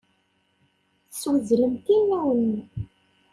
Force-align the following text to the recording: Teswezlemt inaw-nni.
Teswezlemt 1.11 1.87
inaw-nni. 1.95 2.63